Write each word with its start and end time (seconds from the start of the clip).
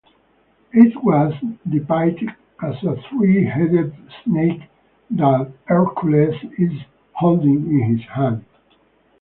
It 0.73 0.95
was 1.03 1.31
depicted 1.69 2.29
as 2.59 2.73
a 2.83 2.95
three-headed 3.07 3.93
snake 4.23 4.63
that 5.11 5.51
Hercules 5.65 6.33
is 6.57 6.71
holding 7.13 7.69
in 7.79 7.97
his 7.97 8.09
hand. 8.09 8.43